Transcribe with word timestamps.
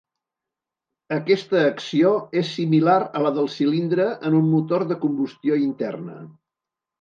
Aquesta 1.17 1.59
acció 1.71 2.13
és 2.41 2.49
similar 2.53 2.95
a 3.19 3.21
la 3.27 3.33
del 3.35 3.51
cilindre 3.57 4.09
en 4.31 4.39
un 4.41 4.49
motor 4.55 4.87
de 4.93 4.99
combustió 5.05 5.61
interna. 5.67 6.19